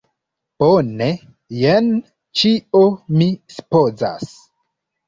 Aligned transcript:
Bone, 0.63 1.09
jen 1.59 1.91
ĉio 2.43 2.83
mi 3.21 3.31
supozas! 3.59 4.37